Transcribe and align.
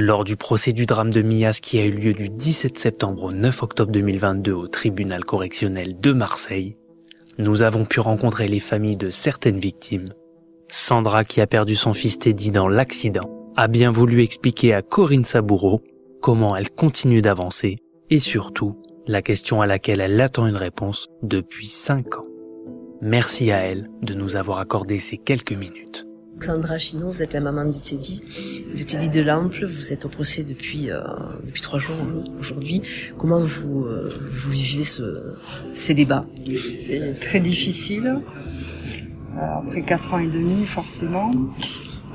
Lors 0.00 0.22
du 0.22 0.36
procès 0.36 0.72
du 0.72 0.86
drame 0.86 1.12
de 1.12 1.22
Mias 1.22 1.58
qui 1.60 1.76
a 1.80 1.84
eu 1.84 1.90
lieu 1.90 2.14
du 2.14 2.28
17 2.28 2.78
septembre 2.78 3.24
au 3.24 3.32
9 3.32 3.64
octobre 3.64 3.90
2022 3.90 4.52
au 4.52 4.68
tribunal 4.68 5.24
correctionnel 5.24 5.98
de 5.98 6.12
Marseille, 6.12 6.76
nous 7.38 7.64
avons 7.64 7.84
pu 7.84 7.98
rencontrer 7.98 8.46
les 8.46 8.60
familles 8.60 8.96
de 8.96 9.10
certaines 9.10 9.58
victimes. 9.58 10.14
Sandra, 10.68 11.24
qui 11.24 11.40
a 11.40 11.48
perdu 11.48 11.74
son 11.74 11.94
fils 11.94 12.16
Teddy 12.16 12.52
dans 12.52 12.68
l'accident, 12.68 13.28
a 13.56 13.66
bien 13.66 13.90
voulu 13.90 14.22
expliquer 14.22 14.72
à 14.72 14.82
Corinne 14.82 15.24
Saboureau 15.24 15.82
comment 16.22 16.54
elle 16.54 16.70
continue 16.70 17.20
d'avancer 17.20 17.78
et 18.08 18.20
surtout 18.20 18.80
la 19.08 19.20
question 19.20 19.62
à 19.62 19.66
laquelle 19.66 20.00
elle 20.00 20.20
attend 20.20 20.46
une 20.46 20.54
réponse 20.54 21.08
depuis 21.24 21.66
5 21.66 22.18
ans. 22.18 22.26
Merci 23.02 23.50
à 23.50 23.58
elle 23.64 23.90
de 24.02 24.14
nous 24.14 24.36
avoir 24.36 24.60
accordé 24.60 25.00
ces 25.00 25.16
quelques 25.16 25.54
minutes. 25.54 26.07
Sandra 26.40 26.78
Chino, 26.78 27.10
vous 27.10 27.22
êtes 27.22 27.34
la 27.34 27.40
maman 27.40 27.64
de 27.64 27.72
Teddy, 27.72 28.22
de 28.76 28.82
Teddy 28.82 29.08
de 29.08 29.20
l'Ample. 29.22 29.64
Vous 29.66 29.92
êtes 29.92 30.04
au 30.04 30.08
procès 30.08 30.44
depuis 30.44 30.90
euh, 30.90 31.00
depuis 31.44 31.60
trois 31.60 31.78
jours 31.78 31.96
aujourd'hui. 32.38 32.82
Comment 33.18 33.40
vous 33.40 33.84
euh, 33.84 34.08
vous 34.30 34.50
vivez 34.50 34.82
ce, 34.82 35.34
ces 35.72 35.94
débats? 35.94 36.26
C'est 36.56 37.18
très 37.20 37.40
difficile. 37.40 38.20
Euh, 39.36 39.40
après 39.40 39.82
quatre 39.82 40.14
ans 40.14 40.18
et 40.18 40.26
demi, 40.28 40.66
forcément. 40.66 41.30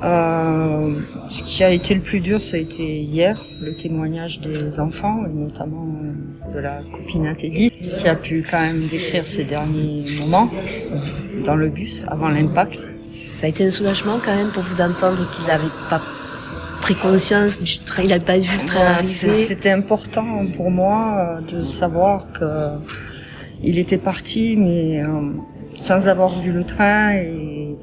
Ce 0.02 1.42
qui 1.44 1.64
a 1.64 1.70
été 1.70 1.94
le 1.94 2.02
plus 2.02 2.20
dur, 2.20 2.42
ça 2.42 2.56
a 2.56 2.60
été 2.60 3.00
hier, 3.00 3.42
le 3.60 3.72
témoignage 3.72 4.40
des 4.40 4.78
enfants, 4.78 5.24
et 5.24 5.32
notamment 5.32 5.86
de 6.52 6.58
la 6.58 6.82
copine 6.92 7.26
à 7.26 7.34
Teddy, 7.34 7.70
qui 7.70 8.08
a 8.08 8.14
pu 8.14 8.44
quand 8.48 8.60
même 8.60 8.80
décrire 8.88 9.26
ses 9.26 9.44
derniers 9.44 10.04
moments 10.18 10.50
dans 11.46 11.56
le 11.56 11.68
bus 11.68 12.04
avant 12.08 12.28
l'impact. 12.28 12.90
Ça 13.14 13.46
a 13.46 13.48
été 13.50 13.64
un 13.64 13.70
soulagement 13.70 14.18
quand 14.24 14.34
même 14.34 14.50
pour 14.50 14.62
vous 14.62 14.74
d'entendre 14.74 15.30
qu'il 15.30 15.46
n'avait 15.46 15.64
pas 15.88 16.02
pris 16.80 16.94
conscience 16.94 17.60
du 17.60 17.78
train, 17.78 18.02
il 18.02 18.08
n'avait 18.10 18.24
pas 18.24 18.38
vu 18.38 18.58
le 18.60 18.66
train 18.66 18.80
arriver. 18.80 19.32
C'était 19.32 19.70
important 19.70 20.46
pour 20.54 20.70
moi 20.70 21.16
euh, 21.16 21.40
de 21.40 21.64
savoir 21.64 22.26
que 22.32 22.76
il 23.62 23.78
était 23.78 23.98
parti, 23.98 24.56
mais 24.56 25.02
euh, 25.02 25.32
sans 25.80 26.08
avoir 26.08 26.38
vu 26.38 26.52
le 26.52 26.64
train 26.64 27.14
et, 27.14 27.78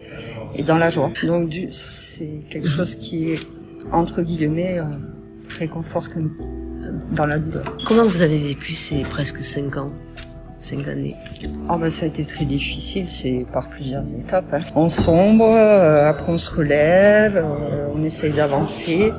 et 0.55 0.63
dans 0.63 0.77
la 0.77 0.89
joie. 0.89 1.11
Donc 1.23 1.51
c'est 1.71 2.41
quelque 2.49 2.69
chose 2.69 2.95
qui 2.95 3.31
est 3.31 3.39
entre 3.91 4.21
guillemets 4.21 4.77
euh, 4.79 4.83
réconfortant 5.57 6.21
dans 7.15 7.25
la 7.25 7.39
douleur. 7.39 7.65
Comment 7.87 8.05
vous 8.05 8.21
avez 8.21 8.37
vécu 8.37 8.73
ces 8.73 9.01
presque 9.01 9.37
cinq 9.37 9.77
ans, 9.77 9.91
cinq 10.61 10.87
années 10.87 11.15
Ah 11.69 11.77
ben 11.77 11.89
ça 11.89 12.05
a 12.05 12.07
été 12.07 12.23
très 12.23 12.45
difficile, 12.45 13.07
c'est 13.09 13.45
par 13.51 13.69
plusieurs 13.69 14.03
étapes. 14.13 14.45
hein. 14.53 14.61
On 14.75 14.89
sombre, 14.89 15.49
euh, 15.49 16.09
après 16.09 16.31
on 16.31 16.37
se 16.37 16.51
relève, 16.51 17.37
euh, 17.37 17.87
on 17.95 18.03
essaye 18.03 18.31
d'avancer 18.31 19.11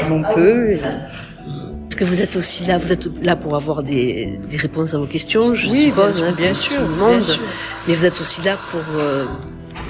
comme 0.00 0.12
on 0.12 0.34
peut. 0.34 0.70
et- 0.70 0.74
Est-ce 0.74 1.96
que 1.96 2.04
vous 2.04 2.22
êtes 2.22 2.36
aussi 2.36 2.64
là, 2.64 2.78
vous 2.78 2.92
êtes 2.92 3.08
là 3.22 3.34
pour 3.34 3.56
avoir 3.56 3.82
des, 3.82 4.38
des 4.48 4.56
réponses 4.56 4.94
à 4.94 4.98
vos 4.98 5.06
questions, 5.06 5.52
je 5.54 5.68
Oui, 5.68 5.86
suppose, 5.86 6.12
bien 6.14 6.14
sûr, 6.14 6.24
hein, 6.28 6.34
bien 6.36 6.46
comme 6.46 6.54
sûr, 6.54 6.76
tout 6.76 6.82
le 6.82 6.88
bien 6.94 6.96
monde. 6.96 7.22
sûr. 7.22 7.42
Mais 7.88 7.94
vous 7.94 8.04
êtes 8.06 8.20
aussi 8.20 8.42
là 8.42 8.56
pour 8.70 8.80
euh, 9.00 9.24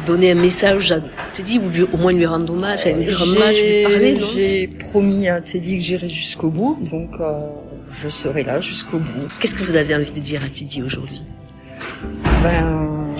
donner 0.06 0.30
un 0.30 0.34
message 0.36 0.90
à 0.92 1.00
Teddy 1.34 1.58
ou 1.58 1.68
lui- 1.68 1.82
au 1.92 1.96
moins 1.98 2.12
lui 2.12 2.24
rendre 2.24 2.52
hommage, 2.54 2.86
lui 2.86 3.12
rendre 3.12 3.36
hommage, 3.36 3.56
lui 3.62 3.82
parler, 3.82 4.14
non? 4.14 4.26
J'ai 4.34 4.68
promis 4.68 5.28
à 5.28 5.40
Teddy 5.42 5.76
que 5.78 5.84
j'irai 5.84 6.08
jusqu'au 6.08 6.48
bout, 6.48 6.78
donc 6.90 7.10
euh, 7.20 7.48
je 7.92 8.08
serai 8.08 8.44
là 8.44 8.60
jusqu'au 8.60 8.98
bout. 8.98 9.28
Qu'est-ce 9.40 9.54
que 9.54 9.62
vous 9.62 9.76
avez 9.76 9.94
envie 9.94 10.12
de 10.12 10.20
dire 10.20 10.42
à 10.44 10.48
Teddy 10.48 10.82
aujourd'hui? 10.82 11.22
Ben, 12.42 13.14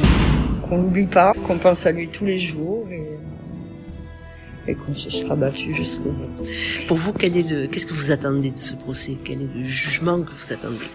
qu'on 0.68 0.78
n'oublie 0.78 1.06
pas, 1.06 1.32
qu'on 1.46 1.58
pense 1.58 1.86
à 1.86 1.92
lui 1.92 2.08
tous 2.08 2.24
les 2.24 2.38
jours 2.38 2.86
et, 2.90 4.70
et 4.70 4.74
qu'on 4.74 4.94
se 4.94 5.10
sera 5.10 5.34
battu 5.34 5.74
jusqu'au 5.74 6.10
bout. 6.10 6.44
Pour 6.86 6.96
vous, 6.96 7.12
quel 7.12 7.36
est 7.36 7.48
le, 7.48 7.66
qu'est-ce 7.66 7.86
que 7.86 7.94
vous 7.94 8.10
attendez 8.10 8.50
de 8.50 8.58
ce 8.58 8.76
procès? 8.76 9.16
Quel 9.24 9.42
est 9.42 9.54
le 9.54 9.64
jugement 9.64 10.22
que 10.22 10.30
vous 10.32 10.52
attendez? 10.52 10.90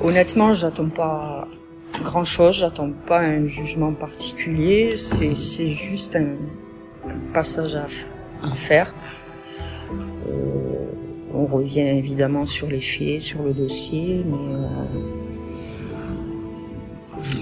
Honnêtement, 0.00 0.54
j'attends 0.54 0.88
pas 0.88 1.48
grand 2.04 2.24
chose, 2.24 2.56
j'attends 2.56 2.92
pas 3.06 3.20
un 3.20 3.46
jugement 3.46 3.92
particulier, 3.92 4.96
c'est, 4.96 5.34
c'est 5.34 5.72
juste 5.72 6.16
un, 6.16 6.36
un 7.06 7.32
passage 7.34 7.74
à 7.74 7.86
faire. 8.54 8.94
Euh, 10.28 10.61
on 11.42 11.46
revient 11.46 11.80
évidemment 11.80 12.46
sur 12.46 12.68
les 12.68 12.80
faits, 12.80 13.20
sur 13.20 13.42
le 13.42 13.52
dossier, 13.52 14.24
mais 14.24 14.54
euh, 14.54 14.66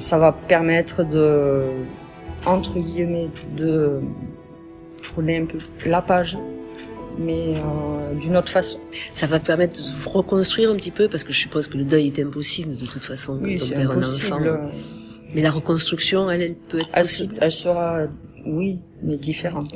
ça 0.01 0.19
va 0.19 0.33
permettre 0.33 1.05
de, 1.05 1.65
entre 2.47 2.79
guillemets, 2.79 3.29
de 3.57 4.01
tourner 5.03 5.39
un 5.39 5.47
peu 5.47 5.59
la 5.87 6.03
page, 6.03 6.39
mais 7.19 7.55
euh, 7.57 8.15
d'une 8.21 8.37
autre 8.37 8.49
façon. 8.51 8.79
Ça 9.15 9.27
va 9.27 9.39
permettre 9.41 9.81
de 9.81 9.87
vous 9.87 10.11
reconstruire 10.11 10.71
un 10.71 10.77
petit 10.77 10.91
peu, 10.91 11.09
parce 11.09 11.25
que 11.25 11.33
je 11.33 11.39
suppose 11.39 11.69
que 11.69 11.77
le 11.77 11.85
deuil 11.85 12.07
est 12.07 12.19
impossible 12.21 12.77
de 12.77 12.87
toute 12.87 13.05
façon 13.05 13.39
quand 13.39 13.49
on 13.49 13.69
perd 13.69 13.93
un 13.93 13.99
enfant. 13.99 14.41
Mais 15.35 15.43
la 15.43 15.51
reconstruction, 15.53 16.29
elle, 16.31 16.43
elle 16.43 16.57
peut 16.57 16.79
être 16.79 16.91
Elle, 16.93 17.03
possible. 17.03 17.37
elle 17.41 17.53
sera, 17.53 18.01
oui, 18.47 18.81
mais 19.03 19.17
différente. 19.17 19.73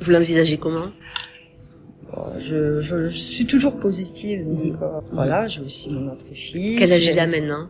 Vous 0.00 0.10
l'envisagez 0.10 0.56
comment? 0.56 0.88
Je, 2.38 2.80
je, 2.80 3.08
je 3.08 3.18
suis 3.18 3.46
toujours 3.46 3.76
positive. 3.76 4.44
Donc, 4.46 4.74
euh, 4.82 4.86
voilà, 5.12 5.46
j'ai 5.46 5.60
aussi 5.62 5.92
mon 5.92 6.12
autre 6.12 6.24
fille. 6.32 6.76
Quel 6.78 6.92
âge 6.92 7.06
il 7.06 7.18
a 7.18 7.26
maintenant? 7.26 7.68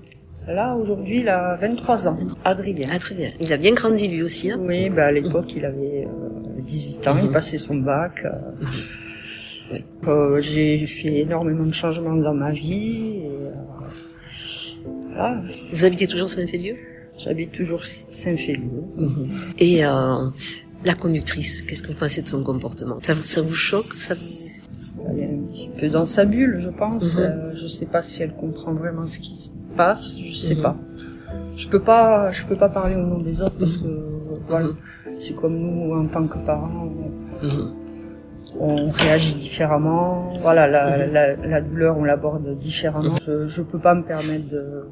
Là, 0.48 0.74
aujourd'hui, 0.74 1.20
il 1.20 1.28
a 1.28 1.56
23 1.56 2.08
ans. 2.08 2.16
Adrien. 2.44 2.86
Très 2.98 3.14
bien. 3.14 3.30
Il 3.40 3.52
a 3.52 3.56
bien 3.56 3.72
grandi 3.72 4.08
lui 4.08 4.22
aussi. 4.22 4.50
Hein? 4.50 4.58
Oui, 4.62 4.88
bah, 4.90 5.06
à 5.06 5.12
l'époque, 5.12 5.52
il 5.54 5.64
avait 5.64 6.06
euh, 6.06 6.60
18 6.60 7.06
ans, 7.08 7.16
il 7.18 7.24
Mhm. 7.26 7.32
passait 7.32 7.58
son 7.58 7.76
bac. 7.76 8.22
euh. 8.24 8.30
Oui. 9.72 9.84
Euh, 10.08 10.40
j'ai 10.40 10.84
fait 10.86 11.18
énormément 11.20 11.64
de 11.64 11.74
changements 11.74 12.16
dans 12.16 12.34
ma 12.34 12.52
vie. 12.52 13.20
Et, 13.24 13.26
euh, 13.26 13.50
voilà, 15.10 15.40
Vous 15.72 15.84
habitez 15.84 16.06
toujours 16.06 16.28
Saint-Félieu? 16.28 16.76
J'habite 17.18 17.52
toujours 17.52 17.84
Saint-Félieu. 17.84 18.70
Et 19.58 19.84
euh, 19.84 20.26
la 20.84 20.94
conductrice, 20.94 21.62
qu'est-ce 21.62 21.82
que 21.82 21.88
vous 21.88 21.98
pensez 21.98 22.22
de 22.22 22.28
son 22.28 22.42
comportement? 22.42 22.98
Ça 23.02 23.14
vous, 23.14 23.22
ça 23.22 23.42
vous 23.42 23.54
choque? 23.54 23.92
Ça 23.94 24.14
vous- 24.14 24.20
Elle 25.10 25.18
est 25.20 25.24
un 25.26 25.42
petit 25.50 25.68
peu 25.78 25.88
dans 25.88 26.06
sa 26.06 26.24
bulle, 26.24 26.58
je 26.60 26.68
pense. 26.68 27.14
Mhm. 27.16 27.20
Euh, 27.22 27.52
je 27.60 27.66
sais 27.66 27.86
pas 27.86 28.02
si 28.02 28.22
elle 28.22 28.32
comprend 28.34 28.72
vraiment 28.74 29.06
ce 29.06 29.18
qui 29.18 29.34
se 29.34 29.48
passe. 29.76 30.16
Je 30.18 30.34
sais 30.34 30.54
Mhm. 30.56 30.62
pas. 30.62 30.76
Je 31.56 31.68
peux 31.68 31.80
pas, 31.80 32.32
je 32.32 32.44
peux 32.44 32.56
pas 32.56 32.68
parler 32.68 32.96
au 32.96 33.06
nom 33.06 33.18
des 33.18 33.40
autres 33.42 33.56
parce 33.58 33.76
que 33.76 33.88
voilà, 34.48 34.66
Mhm. 34.66 34.74
c'est 35.18 35.34
comme 35.34 35.56
nous 35.58 35.94
en 35.94 36.06
tant 36.06 36.26
que 36.26 36.38
parents, 36.38 36.90
Mhm. 37.42 37.72
on, 38.58 38.66
on 38.86 38.90
réagit 38.90 39.34
différemment. 39.34 40.32
Voilà, 40.40 40.66
la, 40.66 41.06
Mhm. 41.06 41.12
la, 41.12 41.36
la 41.36 41.60
douleur, 41.60 41.96
on 41.98 42.04
l'aborde 42.04 42.56
différemment. 42.58 43.14
Je, 43.26 43.48
je 43.48 43.62
peux 43.62 43.78
pas 43.78 43.94
me 43.94 44.02
permettre 44.02 44.48
de, 44.48 44.84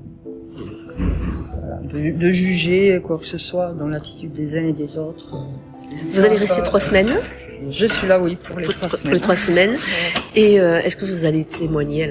voilà, 1.69 1.83
de, 1.83 2.17
de 2.19 2.33
juger 2.33 3.01
quoi 3.05 3.19
que 3.19 3.27
ce 3.27 3.39
soit 3.39 3.73
dans 3.79 3.89
l'attitude 3.89 4.33
des 4.33 4.57
uns 4.59 4.65
et 4.67 4.73
des 4.73 4.97
autres. 4.97 5.27
Vous 6.13 6.25
allez 6.25 6.37
rester 6.37 6.63
trois 6.63 6.81
semaines 6.81 7.11
Je 7.71 7.87
suis 7.87 8.07
là, 8.07 8.19
oui, 8.21 8.37
pour 8.37 8.59
les 8.59 8.65
pour, 8.67 8.75
trois 8.75 8.89
pour 8.89 8.99
semaines. 8.99 9.15
les 9.15 9.21
trois 9.21 9.37
semaines. 9.37 9.77
Et 10.35 10.61
euh, 10.61 10.81
est-ce 10.81 10.97
que 10.97 11.05
vous 11.05 11.25
allez 11.25 11.45
témoigner 11.45 12.09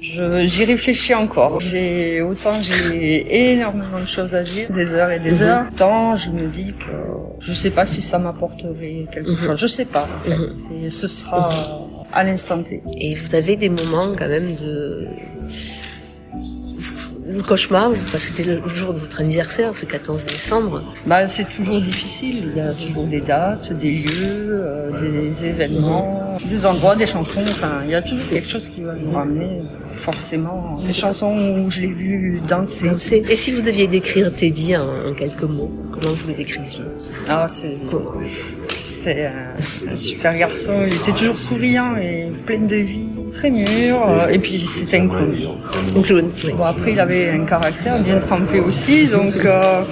Je- 0.00 0.46
J'y 0.46 0.64
réfléchis 0.64 1.14
encore. 1.14 1.60
J'ai 1.60 2.22
autant 2.22 2.62
j'ai 2.62 3.52
énormément 3.52 4.00
de 4.00 4.06
choses 4.06 4.34
à 4.34 4.42
dire, 4.42 4.70
des 4.72 4.94
heures 4.94 5.10
et 5.10 5.18
des 5.20 5.32
Mhm. 5.32 5.42
heures. 5.42 5.64
Tant 5.76 6.16
je 6.16 6.30
me 6.30 6.46
dis 6.46 6.72
que 6.78 6.92
je 7.40 7.52
sais 7.52 7.70
pas 7.70 7.84
si 7.86 8.00
ça 8.02 8.18
m'apporterait 8.18 9.06
quelque 9.12 9.30
Mhm. 9.30 9.36
chose. 9.36 9.60
Je 9.60 9.66
sais 9.66 9.84
pas. 9.84 10.08
En 10.20 10.24
fait. 10.24 10.36
Mhm. 10.36 10.90
Ce 10.90 11.08
sera 11.08 11.86
à 12.12 12.24
l'instant 12.24 12.62
T. 12.62 12.82
Et 13.00 13.14
vous 13.14 13.34
avez 13.34 13.56
des 13.56 13.68
moments 13.68 14.12
quand 14.18 14.28
même 14.28 14.54
de... 14.54 15.06
Le 17.28 17.42
cauchemar, 17.42 17.90
c'était 18.16 18.44
le 18.44 18.60
jour 18.68 18.92
de 18.92 18.98
votre 18.98 19.20
anniversaire, 19.20 19.74
ce 19.74 19.84
14 19.84 20.26
décembre. 20.26 20.82
Bah 21.06 21.26
c'est 21.26 21.48
toujours 21.48 21.80
difficile. 21.80 22.50
Il 22.52 22.56
y 22.56 22.60
a 22.60 22.72
toujours 22.72 23.04
des 23.06 23.20
dates, 23.20 23.72
des 23.72 23.90
lieux, 23.90 24.60
euh, 24.64 24.90
des 25.00 25.46
événements, 25.46 26.36
des 26.48 26.64
endroits, 26.66 26.94
des 26.94 27.06
chansons. 27.06 27.42
Enfin, 27.50 27.80
il 27.84 27.90
y 27.90 27.94
a 27.96 28.02
toujours 28.02 28.28
quelque 28.28 28.48
chose 28.48 28.68
qui 28.68 28.82
va 28.82 28.94
nous 28.94 29.10
ramener 29.12 29.60
forcément. 29.96 30.78
Des 30.86 30.92
chansons 30.92 31.34
où 31.64 31.70
je 31.70 31.80
l'ai 31.80 31.86
vu 31.92 32.40
danser. 32.46 32.88
Danser. 32.90 33.24
Et 33.28 33.34
si 33.34 33.50
vous 33.52 33.62
deviez 33.62 33.88
décrire 33.88 34.30
Teddy 34.32 34.76
en, 34.76 35.08
en 35.08 35.12
quelques 35.14 35.42
mots, 35.42 35.72
comment 35.90 36.12
vous 36.12 36.28
le 36.28 36.34
décriviez? 36.34 36.84
Ah, 37.28 37.46
c'est- 37.48 37.80
c'était 38.78 39.26
un, 39.26 39.90
un 39.92 39.96
super 39.96 40.36
garçon. 40.38 40.74
Il 40.86 40.94
était 40.94 41.12
toujours 41.12 41.40
souriant 41.40 41.96
et 41.96 42.30
plein 42.44 42.58
de 42.60 42.76
vie, 42.76 43.08
très 43.32 43.50
mûr. 43.50 43.64
euh, 44.08 44.28
Et 44.28 44.38
puis 44.38 44.58
c'était 44.58 44.98
un 44.98 45.08
clown. 45.08 45.34
Un 45.96 46.02
clown, 46.02 46.30
oui. 46.44 46.52
Bon, 46.56 46.64
après, 46.64 46.92
il 46.92 47.00
avait 47.00 47.30
un 47.30 47.44
caractère 47.44 48.00
bien 48.02 48.18
trempé 48.18 48.60
aussi, 48.60 49.06
donc 49.06 49.34
euh, 49.44 49.82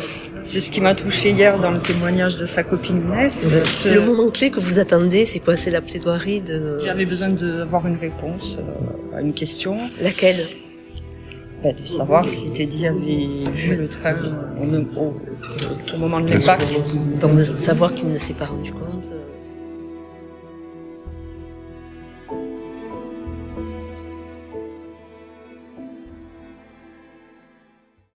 c'est 0.44 0.60
ce 0.60 0.70
qui 0.70 0.80
m'a 0.80 0.94
touché 0.94 1.30
hier 1.30 1.58
dans 1.58 1.70
le 1.70 1.80
témoignage 1.80 2.36
de 2.36 2.46
sa 2.46 2.62
copine 2.62 3.00
Inès. 3.06 3.46
Ce- 3.64 3.88
Le 3.88 4.00
moment 4.02 4.30
clé 4.30 4.50
que 4.50 4.60
vous 4.60 4.78
attendez, 4.78 5.24
c'est 5.26 5.40
quoi? 5.40 5.56
C'est 5.56 5.70
la 5.70 5.80
plaidoirie 5.80 6.40
de... 6.40 6.78
J'avais 6.84 7.06
besoin 7.06 7.30
d'avoir 7.30 7.86
une 7.86 7.96
réponse 7.96 8.58
euh, 8.58 9.16
à 9.16 9.20
une 9.22 9.32
question, 9.32 9.78
Laquelle? 10.00 10.46
Bah, 11.62 11.70
de 11.72 11.86
savoir 11.86 12.28
si 12.28 12.50
Teddy 12.50 12.86
avait 12.86 13.50
vu 13.54 13.74
le 13.74 13.88
train 13.88 14.16
au, 14.60 15.00
au- 15.00 15.14
au 15.94 15.98
moment 15.98 16.20
de 16.20 16.28
l'impact. 16.28 16.76
Donc 17.20 17.36
de 17.36 17.44
savoir 17.44 17.94
qu'il 17.94 18.08
ne 18.10 18.18
s'est 18.18 18.34
pas 18.34 18.44
rendu 18.44 18.70
compte. 18.72 19.12